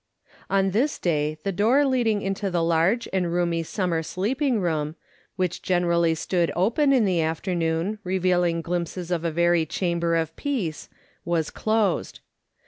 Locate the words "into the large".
2.23-3.07